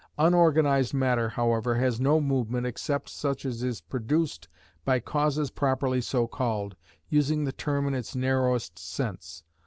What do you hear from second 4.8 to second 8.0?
by causes properly so called, using the term in